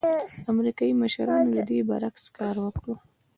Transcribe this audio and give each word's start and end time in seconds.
امریکايي 0.51 0.93
مشرانو 1.01 1.49
د 1.55 1.59
دې 1.69 1.79
برعکس 1.89 2.25
کار 2.37 2.55
وکړ. 2.65 2.87